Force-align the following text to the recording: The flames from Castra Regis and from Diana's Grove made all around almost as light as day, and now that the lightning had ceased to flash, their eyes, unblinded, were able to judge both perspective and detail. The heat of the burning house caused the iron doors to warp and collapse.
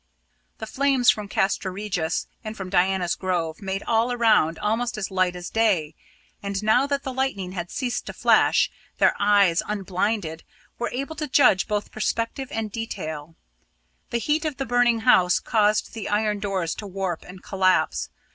The 0.57 0.65
flames 0.65 1.11
from 1.11 1.27
Castra 1.29 1.69
Regis 1.69 2.25
and 2.43 2.57
from 2.57 2.71
Diana's 2.71 3.13
Grove 3.13 3.61
made 3.61 3.83
all 3.83 4.11
around 4.11 4.57
almost 4.57 4.97
as 4.97 5.11
light 5.11 5.35
as 5.35 5.51
day, 5.51 5.93
and 6.41 6.63
now 6.63 6.87
that 6.87 7.03
the 7.03 7.13
lightning 7.13 7.51
had 7.51 7.69
ceased 7.69 8.07
to 8.07 8.13
flash, 8.13 8.71
their 8.97 9.15
eyes, 9.19 9.61
unblinded, 9.67 10.43
were 10.79 10.89
able 10.91 11.15
to 11.17 11.27
judge 11.27 11.67
both 11.67 11.91
perspective 11.91 12.47
and 12.51 12.71
detail. 12.71 13.35
The 14.09 14.17
heat 14.17 14.43
of 14.43 14.57
the 14.57 14.65
burning 14.65 15.01
house 15.01 15.39
caused 15.39 15.93
the 15.93 16.09
iron 16.09 16.39
doors 16.39 16.73
to 16.81 16.87
warp 16.87 17.23
and 17.23 17.43
collapse. 17.43 18.09